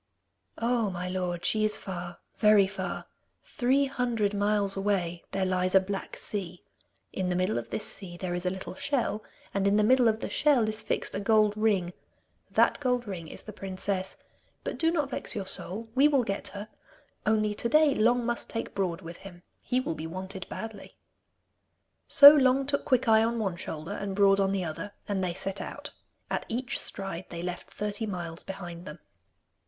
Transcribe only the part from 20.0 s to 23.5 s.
wanted badly.' So Long took Quickeye on